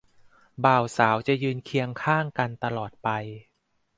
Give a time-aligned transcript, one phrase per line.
[0.65, 3.09] บ่าวสาวจะยืนเคียงข้างกันตลอดไป